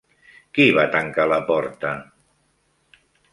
Qui 0.57 0.65
va 0.77 0.85
tancar 0.95 1.25
la 1.33 1.39
porta? 1.51 1.93